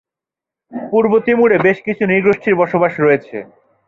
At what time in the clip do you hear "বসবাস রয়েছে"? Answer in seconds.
2.55-3.37